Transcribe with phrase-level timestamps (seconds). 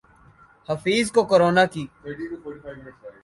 [0.69, 1.83] حفیظ کو کرونا کی